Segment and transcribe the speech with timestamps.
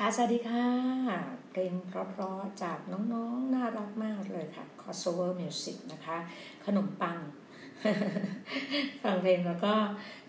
[0.00, 0.66] ค่ะสวัสดีค่ะ
[1.50, 6.16] เพลงเพราะๆจากน้องๆ น่ารักมากเลยค่ะ crossover music นะคะ
[6.66, 7.18] ขนมปัง
[9.02, 9.74] ฟังเพลงแล้วก็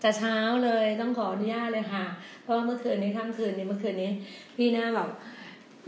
[0.02, 2.06] จะเช้าเลยต้องขออนุญาตเลยค่ะ
[2.42, 4.10] เพราะว่าเมื่อคืนนี้ทั้งคืนนี้เมื่อคืนนี้
[4.56, 5.10] พี่หน้าแบบ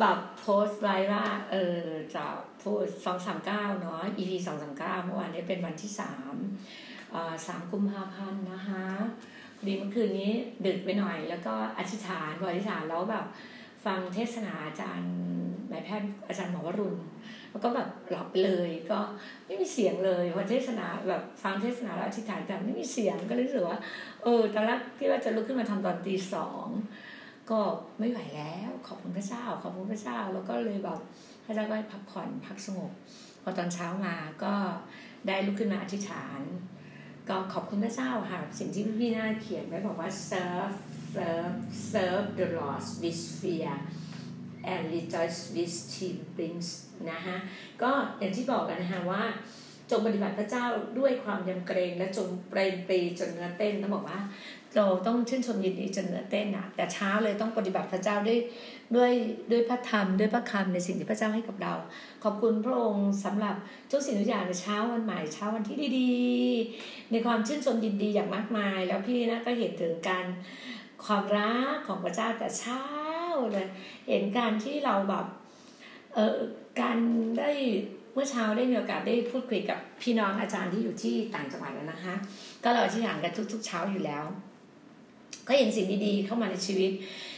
[0.00, 1.78] แบบโพสต์ไว้ว่า เออ
[2.14, 2.25] จะ
[2.62, 6.34] พูดสองสามเก้าเนาะ EP สองสามเก้าเมื่อวานนี้เป็นวันที่สาม
[7.47, 8.84] สามกุมภาพันธ์นะคะ
[9.66, 10.32] ดีเมื่อคืนนี้
[10.66, 13.26] ดึกไปหน่อย แล้วก็อธิษฐานพออธิษฐานแล้วแบบ
[13.84, 15.12] ฟังเทศนาอาจารย์
[15.70, 16.98] นายแพทย์อาจารย์หมอวรุณ
[17.50, 18.98] แล้วก็แบบหลับเลยก็
[19.47, 23.78] ไม่มีเสียงเลยพอเทศนาแบบฟังเทศนาแล้วอธิษฐานแต่ไม่มีเสียงก็เลยรู้สึกว่า
[24.22, 26.66] เออตอนแรกที่ว่าจะลุกขึ้นมาทำตอนตีสอง
[27.50, 27.60] ก็
[27.98, 31.00] ไม่ไหวแล้วขอบคุณพระเจ้า ขอบคุณพระเจ้า แล้วก็เลยแบบ
[31.44, 32.93] พระเจ้าก็ให้พักผ่อนพักสงบ
[33.43, 34.14] พอตอนเช้ามา
[34.44, 34.54] ก็
[35.26, 36.41] ได้ลุกขึ้นมาอธิษฐาน
[37.28, 40.76] ก็ขอบคุณพระเจ้าค่ะสิ่งที่พี่หน้าเขียนไว้บอกว่า serve
[41.12, 41.56] serve
[41.93, 43.75] serve the Lord with fear
[44.73, 46.69] and rejoice with tears
[47.11, 47.37] นะฮะ
[47.82, 49.23] ก็อย่างที่บอกกันนะคะว่า
[49.91, 50.64] จงปฏิบัติพระเจ้า
[50.99, 54.20] ด้วยความยำเกรงและจงเปรมปรีจนเนื้อเต้นต้องบอกว่า
[54.76, 58.38] เราต้องชื่นชมยินดีจนเนื้อเต้นอะแต่เช้าเลยต้องปฏิบัติพระเจ้าด้วย
[58.97, 59.12] ด้วย
[59.50, 61.75] ด้วยพระธรรมด้วยพระคำในสิ่งที่พระเจ้าให้กับเรา
[62.25, 63.56] ขอบคุณพระองค์สำหรับ
[63.91, 70.25] ทุกสิ่งทุกอย่างในเช้าวันใหม่เช้าวันที่ดีๆ ในความชื่นชมยินดีอย่างมากมาย แล้วพี่นะก็เห็นถึงการ
[71.04, 72.82] ความรักของพระเจ้าแต่เช้า
[73.52, 73.66] เลย
[74.08, 75.26] เห็นการที่เราแบบ
[76.14, 76.37] เออ
[76.81, 76.99] การ
[77.38, 77.50] ได้
[78.14, 82.14] เมื่อเช้าได้มีโอกาสได้พูดคุยกับพี่น้องอาจารย์ที่อยู่ที่ต่างจังหวัดแล้วนะคะ
[82.64, 84.25] ก็เราที่ห่างกันทุก ๆ เช้าอยู่แล้ว
[85.49, 86.93] ก็เห็นสิ่งดีๆเข้ามาในชีวิต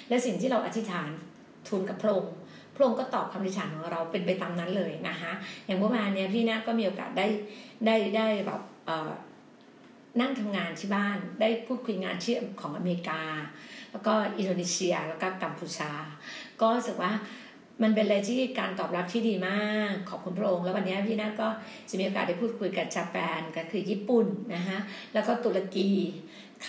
[0.09, 1.09] และสิ่งที่เราอธิษฐาน
[1.69, 2.35] ทูลกับพระองค์
[2.75, 5.33] พระองค์ก็ตอบคำอธิษฐานของเราเป็นไปตามนั้นเลยนะคะ
[5.67, 7.27] อย่างเมื่อวานเนี้ยพี่นะก็มีโอกาสได้
[7.87, 8.61] ได้ได้แบบ
[10.21, 13.23] นั่งทำงานที่บ้านได้พูดคุยงานที่ของอเมริกา
[13.93, 15.91] แล้วก็อินโดนีเซียแล้วก็กัมพูชา
[16.61, 17.13] ก็รู้สึกว่า
[17.83, 21.49] มันเป็นอะไรที่การตอบรับที่ดีมากขอบคุณพระองค์แล้ววันนี้พี่นาก็
[21.89, 24.79] จะมีโอกาสได้พูดคุยกับญี่ปุ่นก็คือญี่ปุ่นนะคะ
[25.15, 25.91] แล้วก็ตุรกี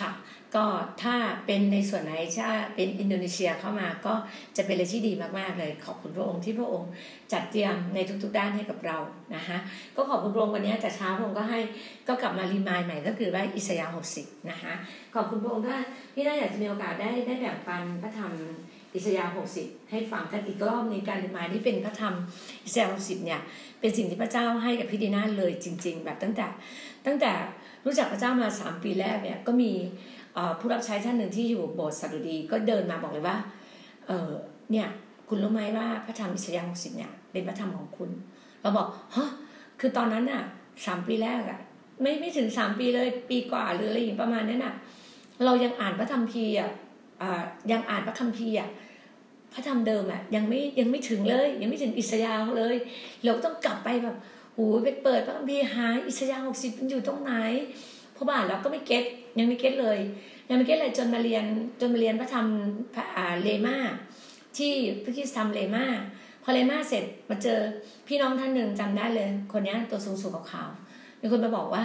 [0.02, 0.10] ่ะ
[0.54, 0.64] ก็
[1.02, 1.14] ถ้า
[1.46, 4.14] เป็นในส่วนไหนถ้าเป็นอินโดนีเซียเข้ามาก็
[4.56, 6.90] จะเป็นอะไรที่ดีมากๆเลย ขอบคุณพระองค์ที่พระองค์
[7.32, 8.98] จัดเตรียมในทุกๆด้านให้กับเรา
[9.36, 9.58] นะคะ
[9.96, 11.60] ก็ขอบคุณพระองค์วันนี้แต่เช้าพระองค์ก็ให้
[12.08, 14.72] ก็กลับมา remind ใหม่ก็คือว่าอิสยาห์หกสิบนะคะ
[15.14, 15.76] ขอบคุณพระองค์ถ้า
[16.14, 18.32] พี่น่าอยากจะมีโอกาสได้ได้แบ่งปันพระธรรม
[18.94, 22.14] อิสยาห์หกสิบให้ฟังกันอีกรอบในการ remind ที่เป็นพระธรรม
[22.64, 23.40] อิสยาห์หกสิบเนี่ย
[23.80, 26.46] เป็นสิ่งที่พระเจ้าให้กับพี่ดีน่าเลยจริง ๆ แบบตั้งแต่
[27.06, 27.32] ตั้งแต่
[27.86, 29.72] รู้จักพระเจ้ามาสามปีแรกเนี่ยก็มี
[30.58, 33.36] ผู้รับใช้ท่านหนึ่งที่อยู่โบสถ์สัดุดีก็เดินมาบอกเลยว่า
[34.06, 34.30] เออ
[34.72, 34.88] เนี่ย
[35.28, 38.10] คุณรู้ไหมว่าพระธรรมอิสยาห์หกสิบเนี่ยเป็นพระธรรมของคุณ
[38.62, 39.30] เราบอกฮะ
[39.80, 40.42] คือตอนนั้นอะ
[40.86, 41.60] สามปีแรกอะ
[42.02, 44.74] ไม่ไม่ถึงสามปีเลยปีกว่าหรืออะไรอย่างประมาณนั้นอะ
[45.44, 46.70] เรายังอ่านพระธรรมพีอะ
[47.72, 48.68] ยังอ่านพระคัมภีร์อะ
[49.52, 52.76] พระธรรมเดิมอะยังไม่ยังไม่ถึงเลย ยังไม่ถึงอิสยาห์เลย
[53.24, 54.16] เราต้องกลับไปแบบ
[54.56, 57.32] โอ้ไปเปิดพระคัมภีร์หาอิสยาห์หกสิบมันอยู่ตรงไหน
[58.16, 59.04] พราะว่าเราก็ไม่เก็ต
[59.38, 59.98] ยังไม่เก็ตเลย
[60.48, 61.44] ยังไม่เก็ตเลยจนมาเรียน
[61.80, 62.46] จนมาเรียนพระธรรม
[62.94, 63.04] พระ
[63.42, 63.76] เลมา
[64.56, 64.72] ที่
[65.04, 65.86] พระคิดธรรมเลมา
[66.42, 67.58] พอเลมาเสร็จมาเจอ
[68.08, 71.84] พี่น้องท่านหนึ่งจำได้เลย คนนี้ตัวสูงสูงขาวๆมีคนมาบอกว่า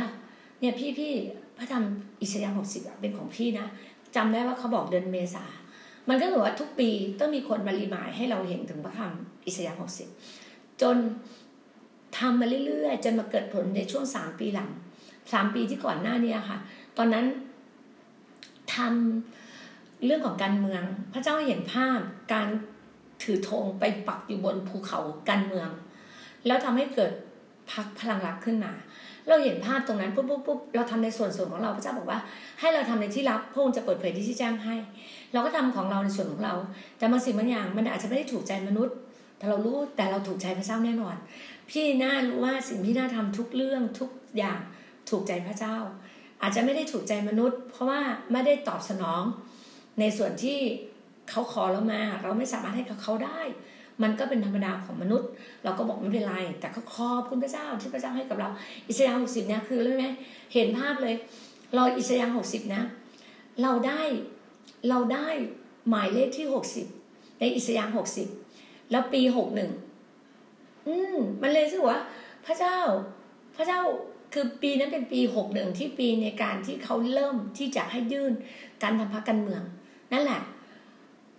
[0.59, 1.13] เนี่ยพี่พี่
[1.57, 1.83] พระธรรม
[2.21, 3.67] อิสยาห์หกสิบเป็นของพี่นะ
[4.15, 5.45] จำได้ว่าเขาบอกเดือนเมษา
[6.09, 6.89] มันก็เหมือนว่าทุกปี
[7.19, 9.11] ต้องมีคนมารีมายให้เราเห็นถึงพระธรรม
[9.45, 10.07] อิสยาห์หกสิบ
[10.81, 10.97] จน
[12.17, 14.69] ทำมาเรื่อยๆจนมาเกิดผลในช่วงสามปีหลัง
[15.33, 16.57] สามปีที่ก่อนหน้านี้ค่ะ
[16.97, 17.25] ตอนนั้น
[18.75, 21.99] ทำเรื่องของการเมือง พระเจ้าเห็นภาพ
[22.33, 22.47] การ
[23.23, 24.99] ถือธงไปปักอยู่บนภูเขา
[25.29, 25.69] การเมือง
[26.47, 27.11] แล้วทำให้เกิด
[27.71, 28.73] พักพลังรักขึ้นมา
[29.27, 32.19] เราเห็นภาพตรงนั้นปุ๊บปุ๊บปุ๊บเราทำในส่วนส่วนของเราพระเจ้าบอกว่า
[32.59, 34.75] ให้เราทำในที่ลับพระองค์จะเปิดเผยที่ที่แจ้งให้
[35.33, 36.53] เราก็ทำของเราในส่วนของเรา
[36.97, 38.95] แต่บางสิ่งบางอย่างมันอาจจะไม่ได้ถูกใจมนุษย์
[39.37, 41.15] แต่เรารู้แต่เราถูกใจพระเจ้าแน่นอน
[41.71, 44.59] พี่น่ารู้ว่าสิ่งที่น่าทำทุกเรื่องทุกอย่าง
[45.09, 45.77] ถูกใจพระเจ้า
[46.41, 48.01] อาจจะไม่ได้ถูกใจมนุษย์ เพราะว่า
[48.31, 49.23] ไม่ได้ตอบสนอง
[49.99, 50.59] ในส่วนที่
[51.29, 53.39] เขาขอเรามา เราไม่สามารถให้กับเขาได้
[54.03, 55.29] มันก็เป็นธรรมดาของมนุษย์
[55.63, 58.49] เราก็บอกไม่เป็นไร แต่เขาขอบคุณพระเจ้าที่พระเจ้าให้กับเรา
[58.87, 60.05] อิสยาห์หกสิบเนี่ยคือรู้ไหม
[60.53, 61.15] เห็นภาพเลย
[61.75, 62.83] เราอิสยาห์หกสิบนะ
[63.61, 64.01] เราได้
[64.89, 65.27] เราได้
[65.89, 66.87] หมายเลขที่หกสิบ
[67.39, 68.27] ในอิสยาห์หกสิบ
[68.91, 69.71] แล้วปีหกหนึ่ง
[70.87, 71.99] อืม มันเลยสึกว่า
[72.45, 72.77] พระเจ้า
[73.55, 73.79] พระเจ้า
[74.33, 78.33] คือปีนั้นเป็นปีหกหนึ่งที่ปีในการที่เขาเริ่มที่จะให้ยื่น
[78.83, 79.63] การทำพักการเมือง
[80.13, 80.41] นั่นแหละ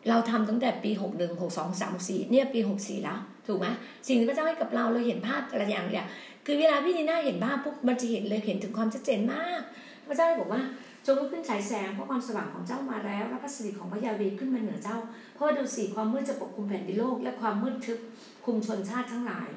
[0.09, 3.67] เราทำตั้งแต่ปีหกหนึ่งหกสองสามสี่เนี่ยปีหกสี่แล้ว ถูกไหม
[4.07, 6.07] สิ่งที่พระเจ้าให้กับเราเราเห็นภาพอะไรอย่างเนี่ย
[6.47, 9.61] คือเวลาพี่นีน่าเห็นภาพปุ๊บมันจะเห็นเลยเห็นถึงความชัดเจนมาก
[10.07, 10.63] พระเจ้าบอกว่า
[11.07, 14.99] จงลุกขึ้นฉายแสงเพราะความสว่างของเจ้ามาแล้วและพระสิริของพระยาเวขึ้นมาเหนือเจ้า
[15.35, 17.99] เพราะดูสีความมืดจะปกคลุมแผ่นดินโลก และความมืดทึบ
[18.45, 19.49] คุมชนชาติทั้งหลาย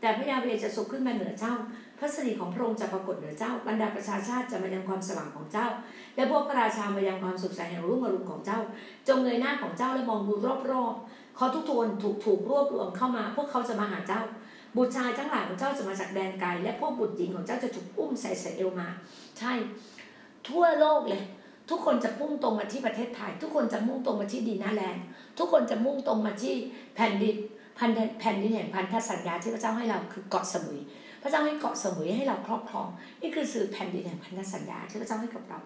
[0.00, 1.54] แต่พระยาเวจะทรงขึ้นมาเหนือเจ้า
[1.98, 5.68] พระสิริของพระองค์จะปรากฏเหนือเจ้าบรรดาประชาชาติจะมายังความสว่างของเจ้า
[6.16, 8.60] และพวกพระราชามายังความสุขใสแห่งรุ่งอรุณของเจ้า
[9.08, 10.34] จงเงยหน้าของเจ้าและมองดู
[10.72, 14.22] รอบๆเขาทุกทวนถูกถูกรวบรวมเข้ามา พวกเขาจะมาหาเจ้า
[14.76, 18.88] บุตรชายทั้งหลายของเจ้าจะมาจากแดนไกลและพวกบุตรหญิงของเจ้าจะถูกอุ้มใส่ใส่เอวมา
[19.38, 19.52] ใช่
[20.48, 21.22] ทั่วโลกเลย
[21.70, 25.04] ทุกคนจะพุ่งตรงมาที่ประเทศไทย ทุกคนจะมุ่งตรงมาที่ดีนาแลนด์
[25.38, 26.54] ทุกคนจะมุ่งตรงมาที่
[26.96, 27.36] แผ่นดิน
[27.78, 27.90] พัน
[28.20, 30.80] แผ่นดินแห่งพันธสัญญาที่พระเจ้าให้เราคือเกาะสมุย
[31.22, 32.88] พระเจ้าให้เกาะสมุยให้เราครอบครอง
[33.20, 35.60] นี่คือสื่อแผ่นดินแห่งพันธสัญญาที่พระเจ้าให้กับเรา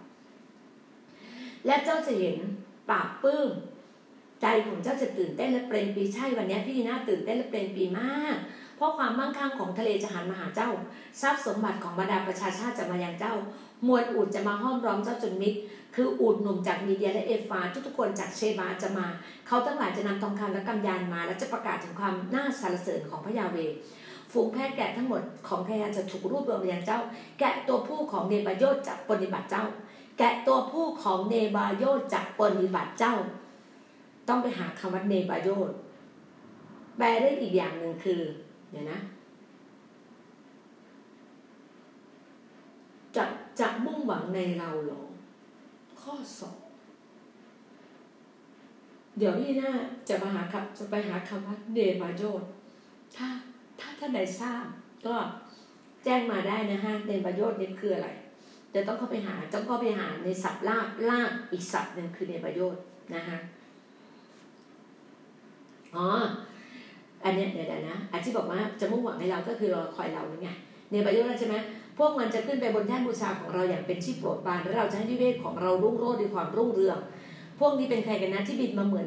[1.67, 2.39] และเจ้าจะเห็น
[2.91, 3.51] ปาบปื้ม
[4.43, 8.37] ใจของเจ้าจะตื่นเต้นและเปล่งปีใช่วันนี้พี่ดีน่าตื่นเต้นและเปล่งปีมาก
[8.83, 10.71] ราะความมั่งคั่งของทะเลจะหันมาหาเจ้า
[11.21, 13.35] ทรัพย์สมบัติของบรรดาประชาชาติจะมายังเจ้า
[13.87, 15.59] มวลอูดจะมาห้อมล้อมเจ้าจนมิตร
[15.95, 19.07] คืออูดหนุ่มจากมีเดียและเอฟาทุกๆคนจากเชบาจะมา
[19.47, 23.57] เขาทั้งหลายจะนำทองคำและกำยานมา และจะประกาศถึงความน่าสรรเสริญของพระยาเว
[24.33, 27.01] ฝูงแพะแกะทั้งหมดของแพะจะถูกรวบรวมมายังเจ้า
[27.39, 29.65] แกะตัวผู้ของเนบาโยตจะปฏิบัติเจ้า
[30.19, 33.15] แกะตัวผู้ของเนบาโยตจะปฏิบัติเจ้า
[34.29, 35.71] ต้องไปหาคำว่าเนบาโยต
[36.97, 38.21] แปลได้อีกอย่างหนึ่งคือ
[38.73, 38.99] เดี๋ยวนะ
[43.17, 43.25] จะ
[43.61, 45.03] จะมุ่งหวังในเราหรอ
[46.01, 46.57] ข้อสอง
[49.19, 49.71] เดี๋ยวพี่หน้า
[50.09, 52.43] จะมาหาคำจะไปหาคำว่าเนบาโยต
[53.17, 53.29] ถ้า
[53.81, 54.65] ถ้าท่านใดทราบ
[55.07, 55.15] ก็
[56.05, 58.09] แจ้งมาได้นะฮะเนบาโยตนี่คืออะไร
[58.71, 62.77] เดี๋ยวต้องเข้าไปหาต้องเข้าไปหาในศัพท์ลากลากอีกศัพท์หนึ่งคือเนบาโยต
[63.15, 63.39] นะฮะ
[65.97, 66.09] อ๋อ
[67.25, 70.51] อันเนี้ยเดี๋ยวนะอันที่บอกว่าจะมุ่งหวังให้เราก็คือรอคอยเราหรือไง
[70.91, 71.57] เนบาโยตใช่ไหม
[71.99, 76.99] พวกมันจะขึ้นไปบนแท่นบูชาของเราอย่างเป็นที่โปรดปานและเราจะให้นิเวศของเรารุ่งโรจน์ด้วยความรุ่งเรือง
[77.61, 79.07] พวกนี้เป็นใครกันนะที่บินมาเหมือน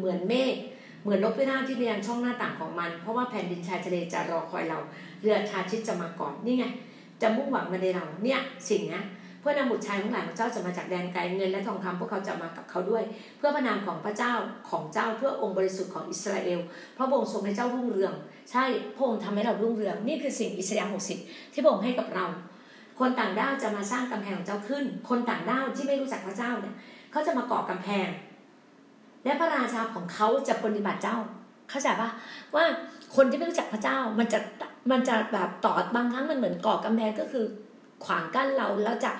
[0.00, 0.54] เหมือนเมฆ
[1.02, 4.78] เหมือนนกพิราบที่ไปยังช่องหน้าต่างของมัน เพราะว่าแผ่นดินชายทะเลจะรอคอยเรา
[5.22, 6.64] เรือชาชิดจะมาก่อนนี่ไง
[7.22, 9.00] จะมุ่งหวังมาในเราเนี่ยสิ่งนี้
[9.42, 13.02] เพื่อนำบุตรชายของหลานของเจ้าจะมาจากแดนไกลเงินและทองคำพวกเขาจะมากับเขาด้วย
[13.38, 14.32] เพื่อพระนามของพระเจ้า
[14.70, 16.60] ของเจ้าเพื่อองค์บริสุทธิ์ของอิสราเอล
[16.96, 18.12] พระองค์ทรงให้เจ้ารุ่งเรือง
[18.50, 18.64] ใช่
[18.96, 21.18] พระองค์ทำให้เรารุ่งเรือง นี่คือสิ่งอิสยาห์หกสิบ
[21.52, 22.26] ที่พระองค์ให้กับเรา
[23.00, 26.74] คนต่างด้าวจะมาสร้างกำแพงของเจ้าขึ้น คนต่างด้าวที่ไม่รู้จักพระเจ้าเนี่ย
[27.12, 28.08] เขาจะมาก่อกำแพง
[29.24, 31.16] และพระราชาของเขาจะปฏิบัติเจ้า
[31.70, 32.10] เข้าใจปะ
[32.54, 32.64] ว่า
[33.16, 34.38] คนที่ไม่รู้จักพระเจ้ามันจะ
[34.90, 37.44] มันจะแบบต่อบางครั้งมันเหมือนก่อกำแพงก็คือ
[38.04, 39.10] ขวางกั้นเราแล้วจะ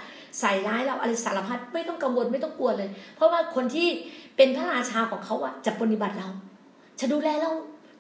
[0.41, 3.89] ใส่ร้ายเราอะไรสารพัดไม่ต้องกังวลไม่ต้องกลัวเลย เพราะว่าคนที่
[4.37, 6.29] เป็นพระราชาของเขาอะจะปฏิบัติเรา
[7.01, 7.53] จะดูแลเรา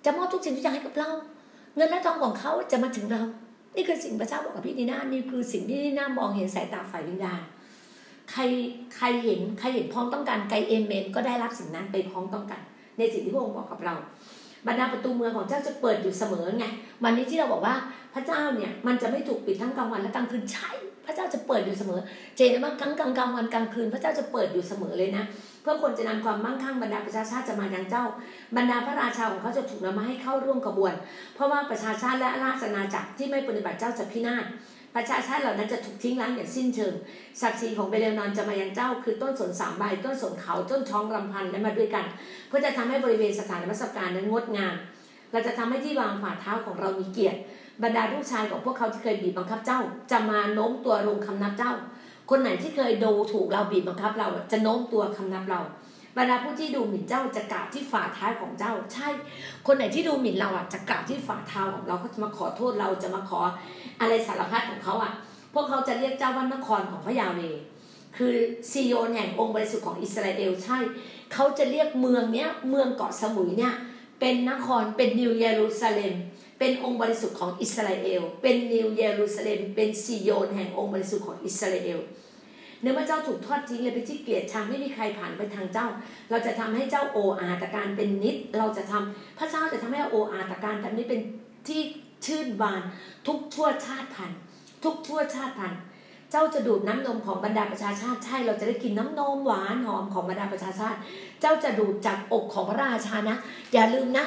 [0.05, 1.11] จะมอบทุกสิ่งทุกอย่างให้กับเรา
[1.77, 3.23] เงินและทองของเขาจะมาถึงเรา
[3.77, 7.43] นี่คือสิ่งพระเจ้าบอกกับพี่ดีน่านี่คือสิ่งที่ดีน่ามองเห็นสายตาฝ่ายวิญญาณ
[8.31, 8.43] ใคร
[8.97, 12.61] ใครเห็นใครเห็นพ้องต้องการไกเอเมน ก็ได้รับสิ่งนั้นไปพ้องต้องกัน
[12.99, 13.95] ในสิ่งที่พระองค์บอกกับเรา
[14.67, 16.65] บรรดาประตูเมืองของเจ้าจะเปิดอยู่เสมอไง
[17.05, 17.75] วันนี้ที่เราบอกว่า
[18.15, 20.71] พระเจ้าเนี่ยมันจะไม่ถูกปิดทั้งกลางวันและกลางคืนใช่
[21.07, 22.01] พระเจ้าจะเปิดอยู่เสมอ
[22.37, 25.25] เจนว่าทั้งกลางกลางวันกลางคืน พระเจ้าจะเปิดอยู่เสมอเลยนะ
[25.63, 28.05] เพื่อคนจะนำความมั่งคั่งบรรดาประชาชาติจะมายังเจ้า
[28.57, 30.95] บรรดาพระราชาของเขาจะถูกนำมาให้เข้าร่วมกระบวน
[31.35, 34.45] เพราะว่าประชาชาติและราชอาณาจักรที่ไม่ปฏิบัติเจ้าจะพินาศ
[34.97, 36.95] ประชาชาติเหล่านั้นจะถูกทิ้งล้างอย่างสิ้นเชิง
[37.41, 42.05] ศักดิ์ศรีของเบเลนอนจะมายังเจ้า คือต้นสนสามใบต้นสนเขาต้นช้องรำพันและมาด้วยกัน
[42.49, 44.75] เพื่อจะทำให้บริเวณสถานนมัสการนั้นงดงาม
[45.33, 47.39] เราจะทำให้ที่วางฝ่าเท้าของเรามีเกียรติ
[47.83, 49.81] บรรดาลูกชายของพวกเขาที่เคยบีบบังคับเจ้า
[50.11, 51.73] จะมาโน้มตัวลงคำนับเจ้า
[52.31, 55.61] คนไหนที่เคยดูถูกเราบีบบังคับเราจะโน้มตัวคำนับเรา
[56.17, 59.09] บรรดาผู้ที่ดูหมิ่นเจ้าจะกราบที่ฝ่าเท้าของเจ้า ใช่
[59.67, 63.41] คนไหนที่ดูหมิ่นเราอะจะกราบที่ฝ่าเท้าของเราเขาจะมาขอโทษเราจะมาขอ
[64.01, 65.13] อะไรสารพัดของเขาอะ
[65.55, 67.41] พวกเขาจะเรียกเจ้าว่านครของพระยาเว
[68.17, 68.35] คือ
[68.71, 70.79] ซีโยนแห่งองค์บริสุทธิ์ของอิสราเอลใช่
[71.33, 73.75] เขาจะเรียกเมืองเนี้ยเมืองเกาะสมุยเนี่ย
[74.21, 76.15] เป็นนครเป็นนิวเยรูซาเล็ม
[76.59, 81.99] เป็นองค์บริสุทธิ์ของอิสราเอล เป็นนิวเยรูซาเล็ม เป็นซีโยนแห่งองค์บริสุทธิ์ของอิสราเอล
[82.81, 85.87] เนื่องว่าเจ้าถูกทอดทิ้งเลยไปที่เกลียดชังไม่มีใครผ่านไปทางเจ้า
[86.31, 91.21] เราจะทำให้เจ้าโออาตการเป็นนิด เราจะทำพระเจ้าจะทำให้โออาตการทำนี้เป็น
[91.69, 91.81] ที่
[92.27, 92.83] ชื่นบาน
[93.27, 94.39] ทุกชั่วชาติพันธุ์
[94.85, 95.81] ทุกชั่วชาติพันธุ์
[96.31, 100.99] เจ้าจะดูดน้ำนมของบรรดาประชาชาติใช่เราจะได้กินน้ำนมหวานหอมของบรรดาประชาชาติ
[101.41, 103.37] เจ้าจะดูดจากอกของพระราชานะ
[103.73, 104.27] อย่าลืมนะ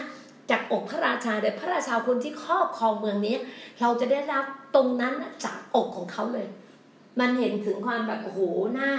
[0.52, 3.36] จากอกพระราชาเลยพระราชาคนที่ครอบครองเมืองนี้
[3.82, 6.48] เราจะได้รับตรงนั้นจากอกของเขาเลย
[7.20, 8.42] มันเห็นถึงความแบบโอ้โห
[8.74, 8.92] หน้า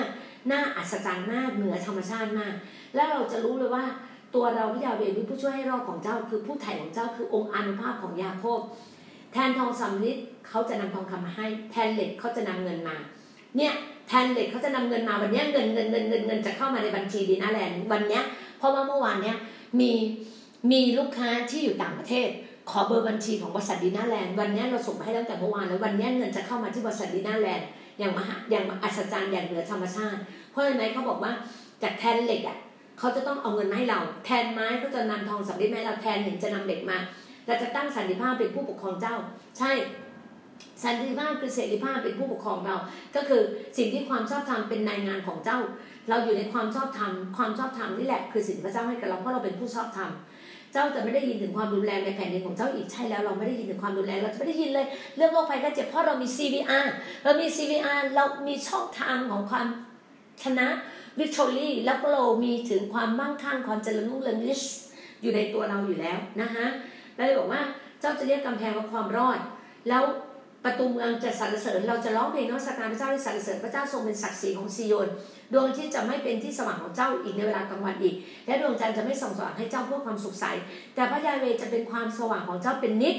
[0.48, 2.54] หน้าอัศจรรย์มากเหนือธรรมชาติมาก
[2.94, 3.84] แล้วเราจะรู้เลยว่า
[4.34, 8.60] ตัวเราพระยาเวหรือผู้ช่วยให้รอดของเจ้า คือผู้ไถ่ของเจ้าคือองค์อนุภาพของยาโคบ
[9.32, 10.16] แทนทองสำริด
[10.48, 12.96] เขาจะนำทองคำมาให้ แทนเหล็กเขาจะนำเงินมา
[13.56, 13.72] เนี่ย
[14.08, 18.20] แทนเด็กเขาจะนำเงินมาวันนี้เงินเงินเงินเงินเงินจะเข้ามาในบัญชีดีนาแลนด์วันนี้
[18.58, 19.36] เพราะว่าเมื่อวานเนี้ย
[19.80, 19.92] มี
[20.70, 22.28] มีลูกค้าที่อยู่ต่างประเทศ
[22.70, 27.68] ขอเบอร์บัญชีของบริษัทดีนาแลนด์วันนี้เราส่งไปให้ตั้งแต่เมื่อวานแล้ววันนี้เงินจะเข้ามาที่บริษัทดีนาแลนด์
[27.98, 31.32] อย่างมหาอย่างอัศจรรย์อย่างเหนือธรรมชาติ เพราะฉะนั้นเขาบอกว่า
[31.82, 32.58] จากแทนเหล็กอะ
[32.98, 36.98] เขาจะต้องเอาเงินมาให้เรา แทนไม้ก็จะนำทองสำริดมาให้เราแทนหินจะนำเหล็กมา
[37.46, 39.16] เราจะตั้งสันติภาพเป็นผู้ปกครองเจ้า
[39.58, 39.70] ใช่
[40.82, 42.76] สันติภาพคือเสรีภาพเป็นผู้ปกครองเรา
[43.16, 43.42] ก็คือ
[43.76, 45.58] สิ่งที่ความชอบธรรมเป็นนายงานของเจ้า
[46.08, 50.10] เราอยู่ในความชอบธรรมความชอบธรรมนี่แหละคือสิ่งที่พระเจ้าให้กับเราเพราะเราเป็นผู้ชอบธรรม
[50.72, 54.86] เจ้าจะไม่ได้ยินถึงความรุนแรงในแผ่นดินของเจ้าอีกใช่แล้วเราไม่ได้ยินถึงความรุนแรงเราจะไม่ได้ยินเลย
[55.16, 56.86] เรื่องโรคภัยไข้เจ็บเพราะเรามี CVR
[57.24, 59.66] เรามี CVR เรามีช่องทางของความ
[60.42, 60.68] ชนะ
[61.18, 64.38] วิกตอรี่แล้วก็เรามีถึงความมั่งคั่งความเจริญรุ่งเรือง
[65.22, 66.66] อยู่ในตัวเราอยู่แล้วนะคะ
[67.16, 67.62] แล้วบอกว่า
[68.00, 69.38] เจ้าจะเรียกกำแพงว่าความรอด
[69.88, 70.02] แล้ว
[70.64, 75.08] ประตูเมืองจะสรรเสริญเราจะร้องเพลงนมัสการพระเจ้าที่สรรเสริญพระเจ้าทรงเป็นศักดิ์ศรีของซีโยน
[75.52, 78.14] ดวงที่จะไม่เป็นที่สว่างของเจ้าอีกในเวลากลางวันอีก
[78.46, 80.44] และดวงจันทร์จะไม่ส่องสว่างให้เจ้าเพื่อความสุขใส
[80.94, 83.16] แต่พระยาเวจะเป็นความสว่างของเจ้าเป็นนิด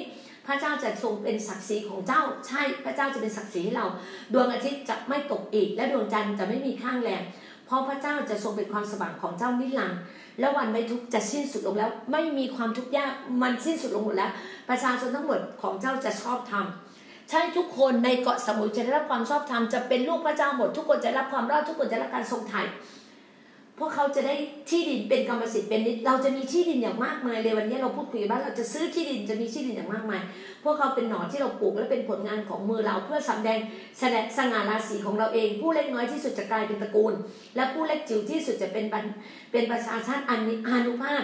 [0.47, 3.87] พระเจ้าจะทรงเป็นศักดิ์ศรีของเจ้า ใช่ พระเจ้าจะเป็นศักดิ์ศรีให้เรา
[4.33, 7.23] ดวงอาทิตย์จะไม่ตกอีก และดวงจันทร์จะไม่มีข้างแรม
[7.67, 10.00] เพราะพระเจ้าจะทรงเป็นความสว่างของเจ้านิรันดร์
[10.39, 14.31] แล้ววันไม่ทุกจะสิ้นสุดลงแล้ว ไม่มีความทุกข์ยากมันสิ้นสุดลงหมดแล้ว
[14.69, 22.62] ประชาชนทั้งหมดของเจ้าจะชอบทำใช่ทุกคนในเกาะสมุยจะได้รับความชอบธรรมจะเป็นลูกพระเจ้าหมด ทุกคนจะรับความรอดทุกคนจะรับการทรงไถ่
[23.79, 24.36] พวกเขาจะได้
[24.69, 30.22] ที่ดินเป็นกรรมสิทธิ์เป็นนิดเราจะมีที่ดินอย่างมากมายเลยวันนี้เราพูดคุยว่าเราจะซื้อที่ดินจะมีที่ดินอย่างมากมาย
[30.63, 33.60] พวกเขาเป็นหนอนที่เราปลูกและเป็นผลงานของมือเราเพื่อสำแดง
[34.00, 37.13] แสดงสง่าราศีของเราเอง ผู้เล็กน้อยที่สุดจะกลายเป็นตระกูล
[37.55, 38.86] และผู้เล็กจิ๋วที่สุดจะเป็น
[39.51, 41.24] เป็นประชาชาติอันอานุภาพ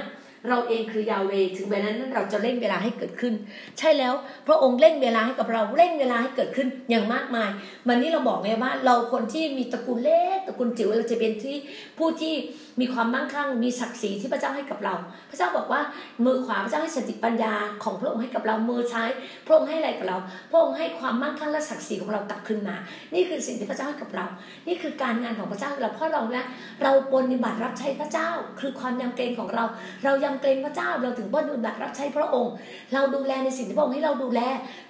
[0.49, 3.33] เราเองคือยาเวถึงเวลานั้นเราจะเร่งเวลาให้เกิดขึ้น
[3.79, 4.13] ใช่แล้ว
[4.47, 7.49] พระองค์เร่งเวลาให้กับเราเร่งเวลาให้เกิดขึ้นอย่างมากมาย
[7.87, 11.55] วันนี้เราบอกไงว่าเราคนที่มีตระกูลเล็กตระกูลจิ๋วเราจะเป็นที่
[11.97, 12.33] ผู้ที่
[12.79, 14.95] มีความมั่งคั่ง มีศักดิ์ศรีที่พระเจ้าให้กับเรา
[15.29, 15.81] พระเจ้าบอกว่า
[16.25, 19.09] มือขวาพระเจ้าให้สติปัญญาของพระองค์ให้กับเรามือซ้าย
[19.45, 20.17] พระองค์ให้อะไรกับเรา
[20.51, 22.75] พระองค์ให้ความมั่งคั่งและศักดิ์ศรีของเรากลับคืนมา
[23.13, 24.25] นี่คือสิ่งที่พระเจ้าให้กับเรา
[24.67, 26.43] นี่คือการงานของพระเจ้าเราเพราะเราและ
[26.83, 29.65] เราปฏิบัติรับใช้พระเจ้า คือความยำเกรงของเรา
[30.03, 32.53] เรายำเกรงพระเจ้า เราถึงปฏิบัติรับใช้พระองค์
[32.93, 34.41] เราดูแลในสิ่งที่พระองค์ให้เราดูแล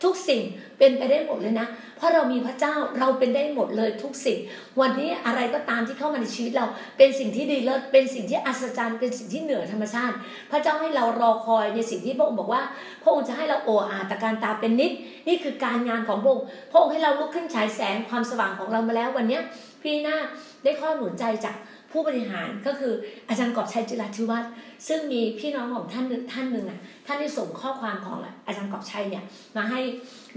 [0.03, 0.41] ทุกสิ่ง
[0.79, 4.39] เป็นไปได้หมดเลยนะ เพราะเรามีพระเจ้าเราเป็นได้หมดเลยทุกสิ่ง
[4.81, 6.65] วันนี้อะไรก็ตามที่เข้ามาในชีวิตเรา
[6.97, 10.15] เป็นสิ่งที่ดีเลิศเป็นสิ่งที่อัศจรรย์เป็นสิ่งที่เหนือธรรมชาติ
[10.51, 12.61] พระเจ้าให้เรารอคอยในสิ่งที่พระองค์บอกว่า
[13.03, 14.91] พระองค์จะให้เราโออาตการตาเป็นนิด
[15.27, 19.39] นี่คือการงานของพระองค์พระองค์ให้เราลุกขึ้นฉายแสงความสว่างของเรามาแล้ววันนี้
[19.81, 20.17] พี่หน้า
[20.63, 21.55] ได้ข้อหนุนใจจาก
[21.93, 22.93] ผู้บริหารก็คือ
[23.29, 24.51] อาจารย์กอบชัยจิราธิวัฒน์
[24.87, 29.23] ซึ่งมีพี่น้องของท่านท่านหนึ่งอะท่านได้ส่งข้อความของอาจารย์กอบชัยเนี่ย
[29.57, 29.79] มาให้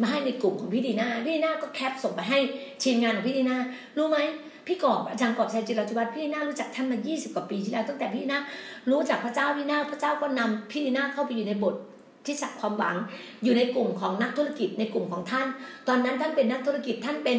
[0.00, 2.38] มาให้ในกลุ่มของพี่ดีนาพี่ดีนาก็แคปส่งไปให้
[2.82, 3.56] ทีมงานของพี่ดีนา
[3.96, 4.18] รู้ไหม
[4.66, 8.38] พี่กอบอาจารย์กอบชัยจิรธิวัฒน์พี่ดีนารู้จักท่านมา 20 กว่าปีที่แล้วตั้งแต่พี่ดีนา
[8.90, 11.74] รู้จักพระเจ้าพี่ดีนาพระเจ้าก็นำพี่ดีนาเข้าไปอยู่ในบท
[12.26, 12.96] ที่สักความหวัง
[13.44, 15.46] อยู่ในกลุ่มของนักธุรกิจในกลุ่มของท่าน
[15.88, 17.38] ตอนนั้นท่านเป็นนักธุรกิจท่านเป็น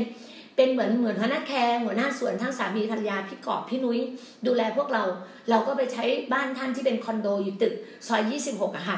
[0.57, 3.99] เป็นเหมือนเหมือนหัวหน้าแคร์หัวหน้าสวนทั้งสามีภรรยาพี่กอบพี่นุ้ย
[4.45, 5.03] ดูแลพวกเรา
[5.49, 7.73] เราก็ไปใช้บ้านท่านที่เป็นคอนโดอยู่ตึก
[8.07, 8.97] ซอยยี่สิบหกอะค่ะ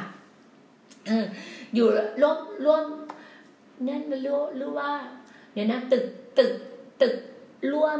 [1.76, 1.88] อยู่
[2.22, 2.84] ร่วมร่วม
[3.88, 4.90] นั่นมันรู้รู้ว่า
[5.54, 6.06] เนี่ยนะตึก
[6.40, 6.54] ตึก
[7.02, 7.16] ตึก
[7.74, 8.00] ร่วม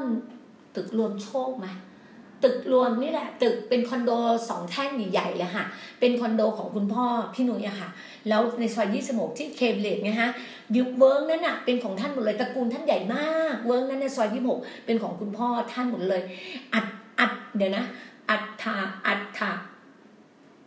[0.76, 1.68] ตึกรวมโชคไหม
[2.44, 4.12] ตึกรวมนี่แหละ ตึกเป็นคอนโด
[4.50, 5.66] สองแท่งใหญ่ๆเลยค่ะ
[6.00, 7.90] เป็นคอนโดของคุณพ่อพี่นุ้ยอะค่ะ
[8.30, 10.32] แล้วในซอยยี่สิบหกที่เคมเลดไงฮะ
[10.76, 16.22] ยุบเวิ้งนั้นอะเป็นของท่านหมดเลยตระกูลท่านใหญ่มากเวิ้งนั้นในซอยยี่สิบหกเป็นของคุณพ่อท่านหมดเลย
[16.74, 16.86] อัด
[17.20, 17.86] อัดเดี๋ยวนะ
[18.30, 18.76] อัดถา
[19.08, 19.52] อัดถา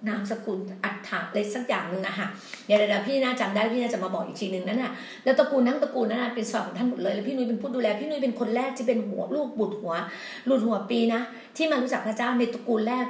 [0.09, 2.29] นามสกุลอัฏฐะอะไรสักอย่างหนึ่งอะค่ะ
[2.67, 4.93] เดี๋ยวเดี๋ยวพี่น่าจำได้พี่น่าจะมาบอกอีกทีหนึ่งนั่นน่ะ
[5.25, 11.21] แล้วตระกูลทั้งตระกูลนั้นเป็นซอยของท่านหมดเลยแล้วพี่นุ้ยเป็นผู้ดูแลพี่นุ้ยเป็นคนแรกที่เป็นหัวลูกบุตรหัวลูกหัวปีนะ
[11.57, 13.07] ที่มารู้จักพระเจ้าในตระกูลแรก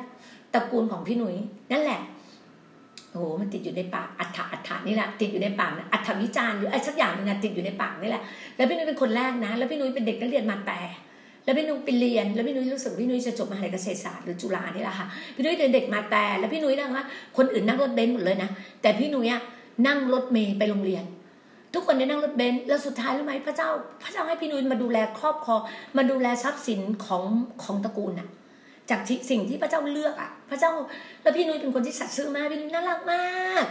[0.54, 1.34] ตระกูลของพี่นุ้ย
[1.72, 2.00] นั่นแหละ
[3.12, 8.22] โอ้โหมันติดอยู่ในปากอัฏฐะอัฏฐะนี่แหละติดอยู่ในปากนะอัฏฐวิจารณ์หรืออะไรสักอย่างนึงนะติดอยู่ในปากนี่แหละ
[8.56, 10.78] แล้วพี่นุ้ยเป็นคนแรกนะ แล้วพี่นุ้ยเป็นเด็กนักเรียนมาแต่
[11.44, 17.04] แล้วพี่นุ้ยไปเรียน แล้วพี่นุ้ยรู้สึกพี่นุ้ยจะจบมหาลัยเกษตรศาสตร์หรือจุฬานี่แหละค่ะพี่นุ้ยเด็กมาแต่แล้วพี่นุ้ยนะคะ
[17.36, 18.50] คนอื่นนั่งรถเบนซ์หมดเลยนะ
[18.82, 19.28] แต่พี่นุ้ย
[19.86, 21.04] นั่งรถเมย์ไปโรงเรียน
[21.74, 23.68] ทุกคนได้นั่งรถเบนซ์แล้วสุดท้ายรู้ไหมพระเจ้า
[24.02, 25.58] พระเจ้าให้พี่นุ้ยมาดูแลครอบครัว
[25.96, 27.24] มาดูแลทรัพย์สินของ
[27.62, 28.28] ของตระกูลน่ะ
[28.90, 29.00] จาก
[29.30, 30.72] สิ่งที่พระเจ้าเลือกอะพระเจ้า
[31.22, 33.64] แล้วพี่นุ้ยเป็นคนที่สัตย์ซื่อมากพี่นุ้ยน่ารักมาก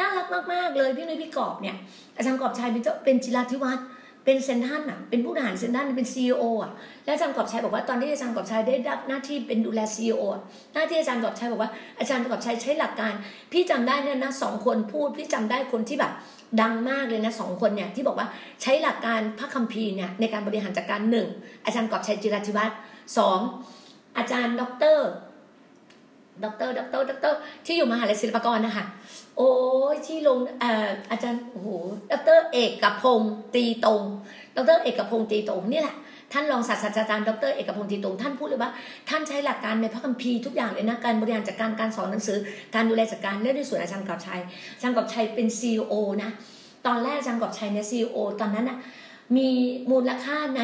[0.00, 1.76] น่ารักมากๆเลยพี่นุ้ยพี่กอบเนี่ย
[2.16, 3.84] อาจารย์กอบชัยเป็นเจ้าเป็นจิราธิวัฒน์
[4.24, 6.72] เป็นเซนทันอะเป็นผู้บริหารเซนทันเป็นซีอโออะ
[7.04, 10.22] แล้วอาจารย์กอบชัยบอกว่าตอนที่อาจารย์กอบชัยได้รับหน้าที่เป็นดูแลซีอโอ
[10.74, 13.12] หน้าที่อาจารย์กอบชัยบอกว่าอาจารย์กอบชัยใช้หลักการ
[13.52, 16.12] พี่จำได้เนี่ยนะสองคนพูดพี่จำได้คนที่แบบ
[16.60, 18.28] ดังมากเลยนะสองคนเนี่ยที่บอกว่า
[18.62, 21.28] ใช้หลักการพระคัมภีร์เนี่ยในการบริหารจัดการหนึ่ง
[21.64, 22.76] อาจารย์กอบชัยจิรธิวัฒน์
[23.18, 23.38] สอง
[24.18, 25.08] อาจารย์ด็อกเตอร์
[26.44, 28.84] ด็อกเตอร์ด็อกเตอร์ด็อกเตอร์ที่อยู่มหาลัยศิลปากรนะคะ
[29.36, 29.50] โอ้
[29.94, 30.38] ยที่ลง
[31.10, 31.68] อาจารย์โอ้โห
[32.12, 33.20] ด็อกเตอร์เอกกับพง
[33.54, 34.02] ตีตรง
[34.56, 35.96] ด็อกเตอร์เอกกับพงตีตรงนี่แหละ
[36.32, 38.70] ท่านรองศาสตราจารย์ดรเอกพงศ์ตีตรงท่านพูดเลยว่า
[39.08, 42.38] ท่านใช้หลักการในพระคัมภีร์ทุกอย่างเลยนะ การบริหารจัดการการสอนหนังสือ
[42.74, 44.40] การดูแลจัดการเรื่องในส่วนอาจารย์กอบชัย
[44.74, 45.92] อาจารย์กอบชัยเป็น CEO
[46.22, 46.30] นะ
[46.86, 48.78] ตอนแรกอาจารย์กอบชัยเนี่ยซีอตอนนั้นน่ะ
[49.36, 49.48] มี
[49.90, 50.62] มูลค่าใน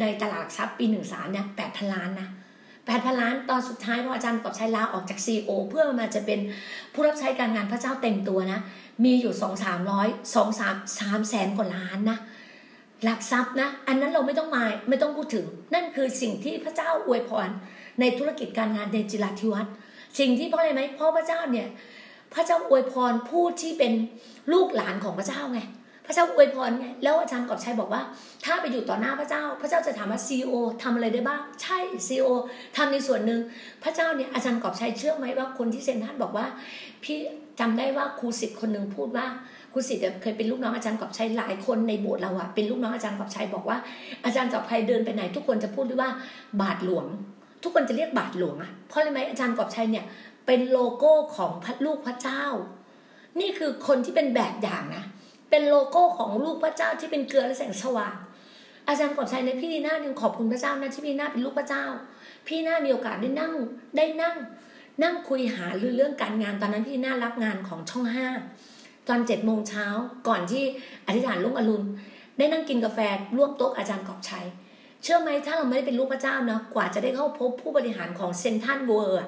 [0.00, 2.28] ในตลาดทรัพย์ปีหนึ่งสามเนี่ยแปดพันล้านนะ
[2.86, 6.40] แปดพันล้านตอนสุดท้ายพออาจารย์กอบชัยลาออกจากซีอเพื่อมาจะเป็น
[6.92, 8.60] ผู้รับใช้การงานพระเจ้าเต็มตัวนะ
[9.04, 12.18] มีอยู่สองสามร้อยสองสามสามแสนกว่าล้านนะ
[13.04, 17.48] หลักทรัพย์นะ อันนั้นเราไม่ต้องมาไม่ต้องพูดถึง นั่นคือสิ่งที่พระเจ้าอวยพร
[18.00, 19.72] ในธุรกิจการงานในจิราธิวัฒน์
[20.18, 21.68] สิ่งที่เพราะอะไรไหมเพราะพระเจ้าเนี่ย
[22.34, 23.92] พระเจ้าอวยพรผู้ที่เป็น
[24.52, 25.60] ลูกหลานของพระเจ้าไง
[26.06, 28.02] พระเจ้าอวยพรไงแล้วอาจารย์กอบชัยบอกว่า
[28.44, 32.28] ถ้าไปอยู่ต่อหน้าพระเจ้า พระเจ้าจะถามว่าซีอทำอะไรได้บ้างใช่ซีอ
[32.76, 33.40] ทำในส่วนหนึ่ง
[33.82, 36.46] พระเจ้าเนี่ยอาจารย์กอบชัยเชื่อไหมว่าคนที่เซนท่านบอกว่า
[37.04, 37.18] พี่
[37.60, 39.26] จำได้ว่าครูสิทธิ์คนหนึ่งพูดว่า
[39.72, 43.78] ครูสิทธิ์เคยเป็นลูกน้องอาจารย์กอบชัยหลายคนในโบสถ์เราอะเป็นลูกน้องอาจารย์กอบชัยบอกว่า
[44.24, 46.10] อาจารย์กอบชัยเดินไปไหน ทุกคนจะพูดด้วยว่า
[46.60, 47.06] บาทหลวง
[47.62, 50.04] ทุกคนจะเรียกบาทหลวงอะเพราะอะไรไหมอาจารย์กอบชัยเนี่ย
[50.46, 52.44] เป็นโลโก้ของพระลูกพระเจ้า
[53.40, 55.04] นี่คือคนที่เป็นแบบอย่างนะ
[55.50, 58.14] เป็นโลโก้ของลูกพระเจ้าที่เป็นเกลือและแสงสว่าง
[58.88, 61.84] อาจารย์กอบชัยในพี่ดีน่ายังขอบคุณพระเจ้านะที่พี่ดีน่าเป็นลูกพระเจ้า
[62.46, 63.52] พี่น่ามีโอกาสได้นั่ง
[63.96, 64.36] ได้นั่ง
[65.02, 68.28] นั่งคุยหาเรื่องการงานตอนนั้นพี่น่ารับงานของช่องห้า
[69.08, 69.86] ตอนเจ็ดโมงเช้า
[70.28, 70.64] ก่อนที่
[71.06, 71.86] อธิษฐานลุงอรุณ
[72.38, 72.98] ได้นั่งกินกาแฟ
[73.36, 74.46] ร่วมโต๊ะอาจารย์กอบชัย
[75.02, 79.26] เชื่อไหมถ้าเราไม่ได้เป็นลูกพระเจ้านะกว่าจะได้เข้าพบผู้บริหารของเซนทันเวิร์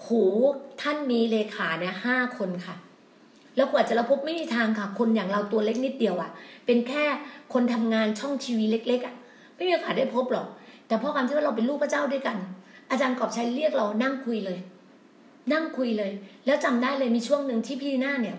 [0.00, 0.08] โห
[0.80, 2.76] ท่านมีเลขาเนี่ยห้าคนค่ะ
[3.58, 6.30] แล้วกว่าจะเราพบไม่มีทางค่ะ คนอย่างเราตัวเล็กนิดเดียวอะ่ะ
[6.66, 7.04] เป็นแค่
[7.52, 9.14] คนทำงานช่องทีวีเล็ก ๆอะ่ะ
[9.54, 10.46] ไม่มีโอกาสได้พบหรอก
[10.86, 12.36] แต่เพราะความที่ว่าเราเป็นลูกพระเจ้าด้วยกัน
[12.90, 14.58] อาจารย์กอบชัยเรียกเรานั่งคุยเลย
[15.52, 16.10] นั่งคุยเลย
[16.46, 18.36] แล้วจำได้เลยมีช่วงหนึ่งที่พี่หน้าเนี่ย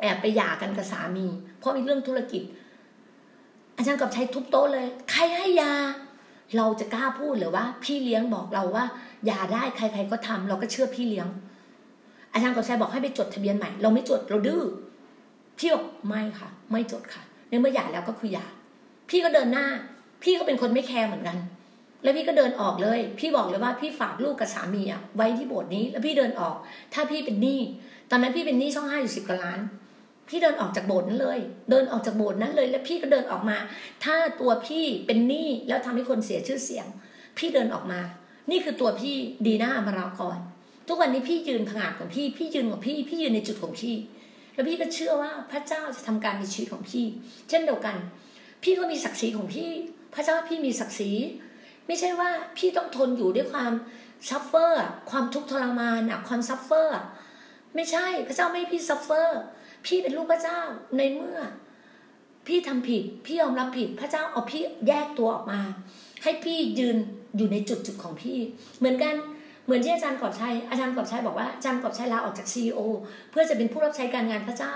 [0.00, 1.26] แอบไปหย่ากันกับสามี
[1.58, 2.42] เพราะมีเรื่องธุรกิจ
[3.76, 5.72] อาจารย์กอบชัยทุบโต๊ะเลย ใครให้ยา
[6.56, 8.84] เราจะกล้าพูดหรือว่า พี่เลี้ยงบอกเราว่า
[9.30, 11.28] ยาได้ใคร ๆก็ทำเราก็เชื่อพี่เลี้ยง
[12.38, 14.62] อาจารย์กบชัยบอกให้ไปจดทะเบียนใหม่ เราไม่จดเราดื้อ
[15.58, 18.46] พี่บอกไม่ค่ะ ไม่จดค่ะในเมื่อหย่าแล้วก็คือหย่า
[19.10, 19.66] พี่ก็เดินหน้า
[20.22, 21.38] พี่ก็เป็นคนไม่แคร์เหมือนกัน
[22.02, 26.56] แล้วพี่ก็เดินออกเลย พี่บอกเลยว่าพี่ฝากลูกกับสามีอะไว้ที่โบสถ์นี้ แล้วพี่เดินออก
[26.94, 27.60] ถ้าพี่เป็นหนี้
[28.10, 29.60] ตอนนั้นพี่เป็นหนี้ช่องห้าอยู่สิบกว่าล้าน
[30.28, 31.38] พี่เดินออกจากโบสถ์นั้นเลย
[31.70, 33.56] เดินออกจากโบสถ์นั้นเลย แล้วพี่ก็เดินออกมา
[34.04, 36.86] ถ้าตัวพี่เป็นหนี้แล้วทำให้คนเสียชื่อเสียง
[37.38, 38.00] พี่เดินออกมา
[38.50, 39.14] นี่คือตัวพี่
[39.46, 40.38] ดีหน้ามารากร
[40.88, 43.94] ทุกวันนี้พี่ยืนผงาดของพี่ พี่ยืนของพี่ พี่ยืนในจุดของพี่
[44.54, 47.04] แล้วพี่ก็เชื่อว่าพระเจ้าจะทำการในชีวิตของพี่
[47.48, 47.96] เช่นเดียวกัน
[48.62, 49.70] พี่ก็มีศักดิ์ศรีของพี่
[50.14, 51.10] พระเจ้าพี่มีศักดิ์ศรี
[51.86, 53.72] ไม่ใช่ว่าพี่ต้องทนอยู่ด้วยความ
[54.28, 56.94] suffer ความทุกข์ทรมานอะความ suffer
[57.74, 59.40] ไม่ใช่พระเจ้าไม่พี่ suffer
[59.86, 60.60] พี่เป็นลูกพระเจ้า
[60.96, 61.38] ในเมื่อ
[62.46, 65.60] พี่ทำผิด พี่ยอมรับผิด พระเจ้าเอาพี่แยกตัวออกมา
[66.22, 66.96] ให้พี่ยืน
[67.36, 68.38] อยู่ในจุดจุดของพี่
[68.78, 69.14] เหมือนกัน
[69.68, 72.80] เหมือนที่อาจารย์กอบชัยอาจารย์กอบชัยบอกว่าอาจารย์กอบชัยลาออกจาก CEO
[73.30, 74.74] เพื่อจะเป็นผู้รับใช้การงานพระเจ้า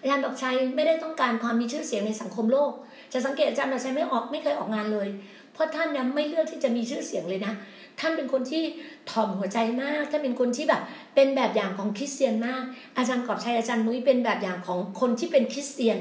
[0.00, 2.72] อาจารย์กอบชัยไม่ได้ต้องการความมีชื่อเสียงในสังคมโลก
[3.12, 5.08] จะสังเกตอาจารย์กอบชัยไม่ออกไม่เคยออกงานเลย
[5.52, 7.52] เพราะท่านเนี่ยไม่เลือกที่จะมีชื่อเสียงเลยนะ
[8.00, 8.62] ท่านเป็นคนที่
[9.10, 10.82] ถ่อมหัวใจมากท่านเป็นคนที่แบบ
[11.14, 12.62] เป็นแบบอย่างของคริสเตียนมาก
[12.96, 15.98] อาจารย์กอบชัยอาจารย์นุ้ยเป็นแบบอย่างของคนที่เป็นคริสเตียน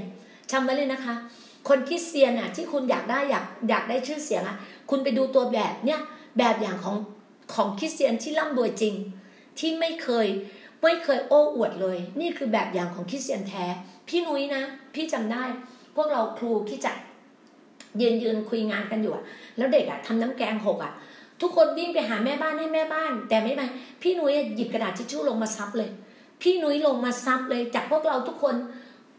[0.51, 1.13] จำไว้เลยนะคะ
[1.69, 4.57] คนคริสเตียนอะที่คุณอยากได้อยากอยากได้ชื่อเสียงอะ
[4.89, 5.99] คุณไปดูตัวแบบเนี่ย
[6.37, 6.95] แบบอย่างของ
[7.53, 8.95] ของคริสเตียนที่ร่ำรวยจริง
[9.59, 10.27] ที่ไม่เคย
[10.83, 13.65] ไม่เคยโอ้อวดเลย นี่คือแบบอย่างของคริสเตียนแท้
[14.07, 14.63] พี่นุ้ยนะ
[14.95, 15.43] พี่จำได้
[15.95, 16.95] พวกเราครูที่จัด
[18.01, 19.23] ยืนยืนคุยงานกันอยู่อะ
[19.57, 20.93] แล้วเด็กอะทำน้ำแกงหกอะ
[21.41, 23.61] ทุกคนวิ่งไปหาแม่บ้านให้แม่บ้าน แต่ไม่ไป
[24.01, 25.89] พี่นุ้ยหยิบกระดาษทิชชู่ลงมาซับเลย
[26.41, 28.55] พี่นุ้ยลงมาซับเลย จากพวกเราทุกคน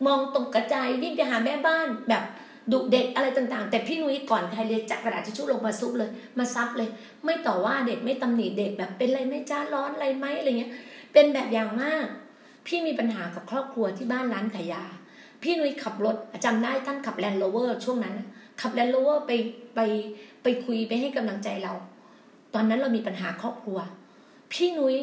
[0.06, 2.22] มองตรงกระจายวิ่งไปหาแม่บ้านแบบ
[2.70, 6.88] ดุเด็กอะไรต่างๆ แต่พี่นุ้ยก่อนใครเลยจับกระดาษทิชชู่ลงมาซุบเลย มาซับเลย
[7.24, 10.72] ไม่ต่อว่าเด็กไม่ตำหนิเด็กแบบเป็นไรไม่จ้าร้อนอะไรไหมอะไรเงี้ย
[11.12, 12.06] เป็นแบบอย่างมาก
[12.66, 14.84] พี่มีปัญหากับครอบครัวที่บ้านร้านขายยา
[15.42, 18.14] พี่นุ้ยขับรถจำได้ท่านขับ Land Rover ช่วงนั้น
[18.60, 19.32] ขับ Land Rover ไป
[19.74, 19.80] ไป
[20.42, 21.72] ไปคุยไปให้กำลังใจเรา
[22.54, 23.78] ตอนนั้นเรามีปัญหาครอบครัว
[24.52, 24.96] พี่นุ้ย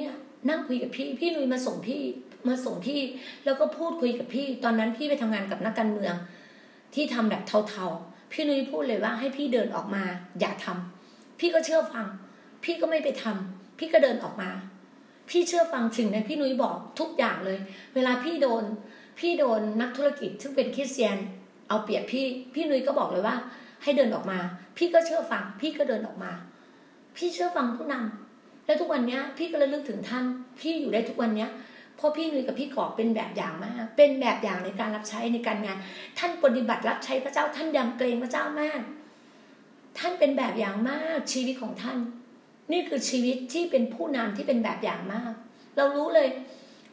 [0.49, 2.01] นั่งคุยกับพี่ พี่นุ้ยมาส่งพี่
[2.47, 2.99] มาส่งพี่
[3.45, 6.15] แล้วก็พูดคุยกับพี่ ตอนนั้นพี่ไปทำงานกับนักการเมือง
[6.95, 10.03] ที่ทำแบบเทาๆ พี่นุ้ยพูดเลยว่าให้พี่เดินออกมา
[10.39, 12.05] อย่าทำพี่ก็เชื่อฟัง
[12.63, 14.49] พี่ก็ไม่ไปทำพี่ก็เดินออกมา
[15.29, 17.59] พี่เชื่อฟังสิ่งนั้นพี่นุ้ยบอกทุกอย่างเลย
[17.95, 18.63] เวลาพี่โดน
[19.19, 21.17] พี่โดนนักธุรกิจซึ่งเป็นคริสเตียน
[21.67, 23.35] เอาเปรียบพี่ พี่นุ้ยก็บอกเลยว่า
[23.83, 24.39] ให้เดินออกมา
[24.77, 26.31] พี่ก็เชื่อฟัง พี่ก็เดินออกมา
[27.17, 30.23] พี่เชื่อฟังผู้นำแล้วทุกวันเนี้ย พี่ก็ระลึกถึงท่าน
[30.59, 35.77] พี่อยู่ได้ทุกวันเนี้ยเพราะพี่นุ้ยกับพี่กอบเป็นแบบอย่างมาก เป็นแบบอย่างในการรับใช้ในการงาน
[36.19, 38.81] ท่านปฏิบัติรับใช้พระเจ้า ท่านยำเกรงพระเจ้ามาก
[39.99, 41.97] ท่านเป็นแบบอย่างมากชีวิตของท่าน
[42.71, 45.33] นี่คือชีวิตที่เป็นผู้นำที่เป็นแบบอย่างมาก
[45.77, 46.29] เรารู้เลย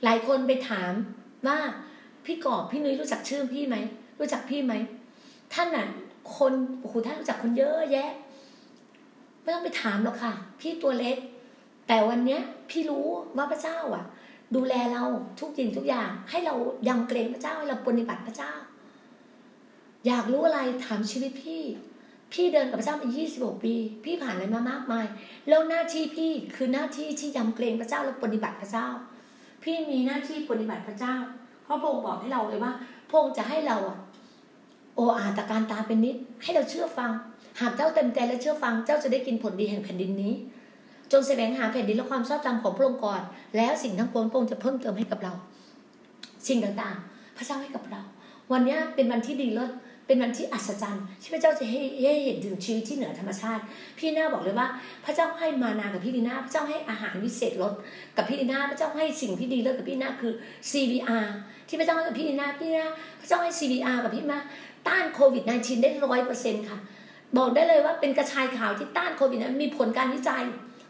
[0.05, 0.93] หลายคนไปถาม
[1.47, 1.59] ว่า
[2.25, 3.77] พี่กอบพี่นุ้ยรู้จักชื่อพี่ไหม
[4.19, 4.75] รู้จักพี่ไหม
[5.55, 5.87] ท่านน่ะ
[6.37, 8.11] คนโอ้โหท่านรู้จักคนเยอะแยะ
[9.43, 11.17] ไม่ต้องไปถามหรอกค่ะ พี่ตัวเล็ก
[11.89, 12.41] แต่วันเนี้ย
[12.71, 14.05] พี่รู้ว่าพระเจ้าอะ
[14.55, 15.05] ดูแลเรา
[15.41, 16.55] ทุกสิ่งทุกอย่าง ให้เรา
[16.89, 18.53] ยำเกรงพระเจ้าให้เราปฏิบัติพระเจ้า
[20.07, 21.63] อยากรู้อะไรถามชีวิตพี่
[22.33, 25.07] พี่เดินกับพระเจ้ามา 26 ปี พี่ผ่านอะไรมามากมาย
[25.49, 28.87] แล้วหน้าที่พี่คือหน้าที่ที่ยำเกรงพระเจ้าและปฏิบัติพระเจ้า
[29.63, 31.15] พี่มีหน้าที่ปฏิบัติพระเจ้า
[31.65, 32.73] เพราะพระองค์บอกให้เราเลยว่า
[33.09, 33.99] พระองค์จะให้เราอะ
[34.97, 37.11] โออาตการตาเป็นนิด ให้เราเชื่อฟัง
[37.61, 40.35] หากเจ้าเต็มใจและเชื่อฟัง เจ้าจะได้กินผลดีแห่งแผ่นดินนี้
[41.13, 43.23] จงแสวงหาแผ่นดินและความชอบธรรมของพระองค์ก่อน
[43.57, 45.33] แล้วสิ่งทั้งปวงพระองค์จะเพิ่มเติมให้กับเรา
[46.49, 48.03] สิ่งต่างๆ พระเจ้าให้กับเรา
[48.53, 49.73] วันนี้เป็นวันที่ดีเลิศ
[50.07, 53.63] เป็นวันที่อัศจรรย์ที่พระเจ้าจะให้ให้เห็นถึงชีวิตที่เหนือธรรมชาติ
[53.99, 54.67] พี่นาบอกเลยว่า
[55.05, 57.73] พระเจ้าให้มานากับพี่ดีนาพระเจ้าให้อาหารวิเศษลด
[58.17, 60.33] กับพี่ดีนาพระเจ้าให้สิ่งที่ดีเลิศกับพี่นาคือ
[60.71, 61.27] CVR
[61.69, 62.85] ที่พระเจ้าให้กับพี่ดีนาพี่นา
[63.21, 64.39] พระเจ้าให้ CVR กับพี่มา
[64.89, 66.79] ต้านโควิด -19 ได้ร้อยเปอร์เซ็นต์ค่ะ
[67.37, 70.45] บอกได้เลยว่าเป็นกระชายขาวที่ต้านโควิดนั้นมีผลการวิจัย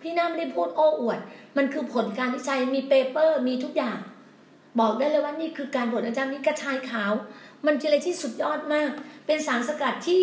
[0.06, 1.18] พี่น้าไม่ได้พูดโอ้อวด
[1.56, 3.98] มันคือผลการวิจัยมี paper มีทุกอย่าง
[4.80, 7.12] บอกได้เลยว่านี่คือการผลอาจารย์นี่กระชายขาว
[7.66, 8.90] มันเป็นอะไรที่สุดยอดมาก
[9.26, 10.22] เป็นสารสกัดที่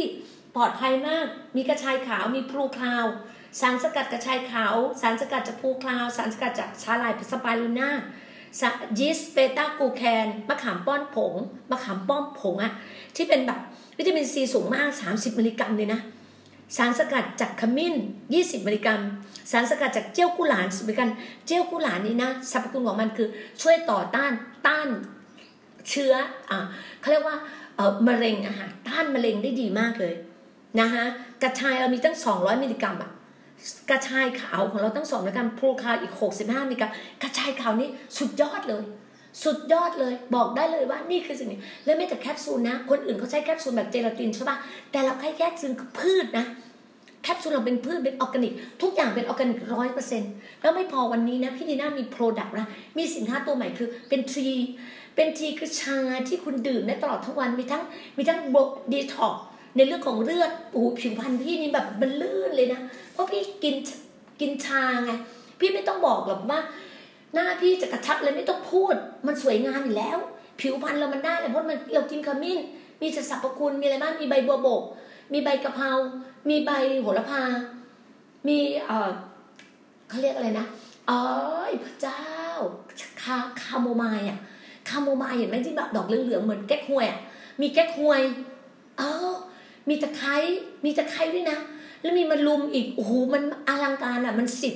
[0.56, 3.06] ปลอดภัยมาก มีกระชายขาวมีพลูคาว
[3.62, 7.90] สารสกัดกระชายขาว สารสกัดจากพลูคาว สารสกัดจากชาลายสปาลูน่า
[9.00, 11.34] ยีสเปต้ากูแคนมะขามป้อนผง
[11.72, 12.72] มะขามป้อมผงอะ
[13.16, 13.60] ที่เป็นแบบ
[13.98, 16.02] วิตามินซีสูงมาก 30 มิลลิกรัมเลยนะ
[16.78, 17.96] สารสกัดจากขมิ้น
[18.32, 19.02] 20 มิลลิกรัม
[19.52, 21.10] สารสกัดจากเจียวกู่หลานเหมือนกัน
[21.48, 23.28] เจียวกู่หลานนี้นะสรรพคุณของมันคือ
[23.62, 24.32] ช่วยต่อต้าน
[24.68, 24.88] ต้าน
[25.90, 26.14] เชื้อ
[26.50, 26.60] อ่า
[27.00, 27.38] เขาเรียกว่า
[27.76, 30.14] เออมะเร็งอะค่ะต้านมะเร็งได้ดีมากเลย
[30.80, 31.04] นะคะ
[31.44, 33.12] กระชายเรามีตั้ง 200 มิลลิกรัมอะ
[33.90, 38.84] กระชายขาวของเราตั้งสองมิลลิกรัมพลูคาวอีก 65 มิลลิกรัมกระชายขาวนี้สุดยอดเลย
[39.44, 44.58] สุดยอดเลยบอกได้เลยว่านี่คือสิ่งนี้ แล้วไม่แต่แคปซูลนะ คนอื่นเขาใช้แคปซูลแบบเจลาตินใช่ปะ
[44.92, 46.46] แต่เราใช้แคปซูลพืชนะ
[47.24, 50.32] แคปซูลเราเป็นพืชเป็นออร์แกนิก ทุกอย่างเป็นออร์แกนิกร้อยเปอร์เซ็นต์
[50.62, 54.50] แล้วไม่พอวันนี้นะพี่ดีน่ามี product นะมีสินค้าตัวใหม่คือเป็นทรี
[55.16, 57.84] เป็นทีคือชาที่คุณดื่มได้ตลอดทั้งวันมีทั้ง
[58.18, 58.58] มีทั้งบ
[58.92, 59.36] ดีท็อก
[59.76, 62.80] ในเรื่องของเลือดโอ้ผิวพรรณพี่นี่แบบมันลื่นเลยนะ
[63.14, 63.76] เพราะพี่กิน
[64.42, 65.12] กินชาไง
[65.60, 66.60] พี่ไม่ต้องบอกหรอกว่า
[67.34, 68.96] หน้าพี่จะกระชับเลยไม่ต้องพูด
[69.28, 70.18] มันสวยงามอยู่แล้ว
[70.62, 72.60] ผิวพรรณเรามันได้เลยเพราะมันเรากินขมิ้น
[73.02, 74.84] มีสรรพคุณมีอะไรบ้างมีใบบัวบก
[75.32, 75.90] มีใบกะเพรา
[76.50, 77.44] มีใบโหระพา
[78.48, 79.12] มีเออ
[80.10, 80.66] เขาเรียกอะไรนะ
[81.08, 81.20] เอ๋อ
[81.84, 82.24] พระเจ้า
[83.22, 84.40] คาคาโมไมล์อะ
[84.90, 87.20] คาโมไมล์เห็นไหมที่แบบดอกเหลืองๆเหมือนแก๊กฮวยอะ
[87.62, 88.22] มีแก๊กฮวย
[88.98, 89.32] เออ
[89.90, 90.36] มีตะไคร้
[90.86, 91.60] มีตะไคร้ด้วยนะ
[92.02, 94.74] แล้วมีมะลุมอีกโอ้โหมันอลังการอะ มันสิบ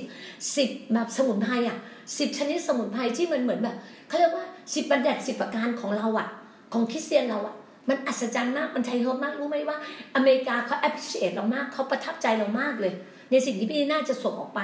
[0.56, 1.78] สิบแบบสมุนไพรอะ
[2.18, 3.76] สิบชนิดสมุนไพรที่มันเหมือนแบบ
[4.08, 6.28] เขาเรียกว่าสิบบัญญัติสิบประการของเราอะ
[6.72, 7.56] ของคริสเตียนเราอะ
[7.88, 9.76] มันอัศจรรย์มากมัน Thai herb มากรู้ไหมว่า
[10.16, 12.92] อเมริกาเขา appreciate เรามากเขาประทับใจเรามากเลย
[13.30, 14.60] ในสิ่งที่พี่น่าจะส่งออกไป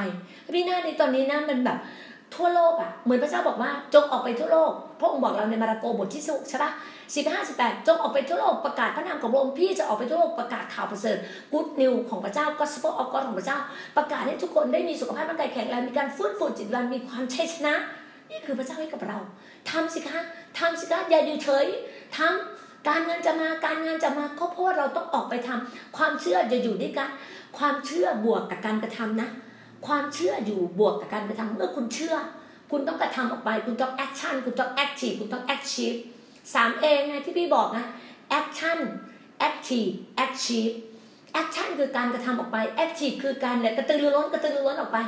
[0.54, 1.78] พี่น่าในตอนนี้นะมันแบบ
[2.34, 6.70] ทั่วโลกอะเหมือนพระเจ้าบอกว่าจงออกไปทั่วโลกพระองค์บอกเราในมาระโกบทที่สุใช่ปะ
[7.14, 11.18] สิบห้าสิบแปดจงออกไปทั่วโลกประกาศพระนามของพระองค์พี่จะออกไปทั่วโลกประกาศข่าวประเสริฐ
[11.52, 13.58] good news ของพระเจ้า gospel of God ของพระเจ้า
[13.96, 17.74] ประกาศให้ทุกคนได้มีสุขภาพร่างกายแข็งแรงมีการฟื้นฟูจิตวิญญาณมีความชัยชนะ
[18.30, 19.18] นี่คือพระเจ้าให้กับเรา
[19.70, 20.20] ทำสิคะ
[20.58, 21.66] ทำสิคะอย่าอยู่เฉย
[22.16, 22.53] ทำ
[22.88, 27.08] การเงินจะมาการงานจะมาก็เพราะว่าเราต้องออกไปทำความเชื่อจะอยู่ด้วยกัน
[27.58, 29.28] ความเชื่อบวกกับการกระทำนะ
[29.86, 32.16] ความเชื่ออยู่บวกกับการกระทำเมื่อคุณเชื่อ
[32.70, 35.94] คุณต้องกระทำออกไป คุณต้อง action คุณต้อง active คุณต้อง achieve
[36.54, 37.84] สาม A ไงที่พี่บอกนะ
[38.30, 40.68] action active achieve
[41.32, 44.98] action คือการกระทำออกไป active คือการเนี่ยกระตือรือร้นกระตือรือร้นออกไป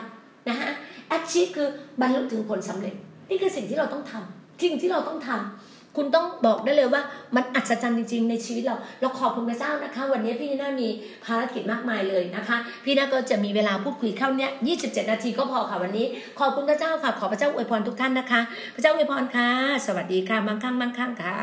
[0.48, 0.70] นะฮะ
[1.08, 1.68] achieve คือ
[2.00, 2.94] บรรลุถึงผลสำเร็จ
[3.30, 7.02] นี่คือสิ่งที่เราต้องทำสิ่งที่เราต้องทำ คุณต้องบอกได้เลยว่า
[7.36, 10.88] มันอัศจรรย์จริง ๆ ในชีวิตเรา เราขอบคุณพระเจ้านะคะ วันนี้พี่น่ามี
[11.24, 16.06] ภารกิจมากมายเลยนะคะ พี่น่าก็จะมีเวลาพูดคุยแค่เนี้ย27 นาทีก็พอค่ะวันนี้
[16.40, 18.40] ขอบคุณพระเจ้าค่ะ ขอพระเจ้าอวยพรทุกท่านนะคะ
[18.74, 19.50] พระเจ้าอวยพรค่ะ
[19.86, 21.36] สวัสดีค่ะมั่งคั่งมั่งคั่งค่ะ